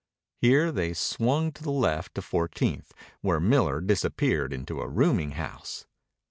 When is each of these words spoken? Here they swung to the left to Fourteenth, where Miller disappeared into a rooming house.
Here 0.39 0.71
they 0.71 0.93
swung 0.95 1.51
to 1.51 1.61
the 1.61 1.69
left 1.69 2.15
to 2.15 2.23
Fourteenth, 2.23 2.91
where 3.21 3.39
Miller 3.39 3.79
disappeared 3.79 4.51
into 4.51 4.81
a 4.81 4.87
rooming 4.89 5.33
house. 5.33 5.85